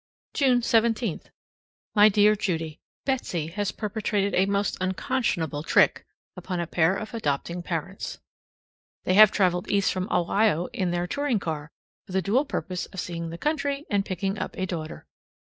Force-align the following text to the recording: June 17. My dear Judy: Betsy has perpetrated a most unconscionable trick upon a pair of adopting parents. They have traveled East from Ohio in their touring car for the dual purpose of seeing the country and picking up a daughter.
June 0.33 0.63
17. 0.63 1.21
My 1.93 2.09
dear 2.09 2.35
Judy: 2.35 2.79
Betsy 3.05 3.49
has 3.49 3.71
perpetrated 3.71 4.33
a 4.33 4.47
most 4.47 4.75
unconscionable 4.81 5.61
trick 5.61 6.07
upon 6.35 6.59
a 6.59 6.65
pair 6.65 6.95
of 6.97 7.13
adopting 7.13 7.61
parents. 7.61 8.17
They 9.03 9.13
have 9.13 9.29
traveled 9.29 9.69
East 9.69 9.91
from 9.93 10.11
Ohio 10.11 10.65
in 10.73 10.89
their 10.89 11.05
touring 11.05 11.37
car 11.37 11.69
for 12.07 12.13
the 12.13 12.21
dual 12.23 12.45
purpose 12.45 12.87
of 12.87 12.99
seeing 12.99 13.29
the 13.29 13.37
country 13.37 13.85
and 13.91 14.03
picking 14.03 14.39
up 14.39 14.57
a 14.57 14.65
daughter. 14.65 15.05